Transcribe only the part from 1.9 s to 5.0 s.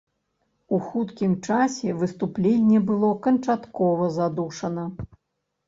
выступленне было канчаткова задушана.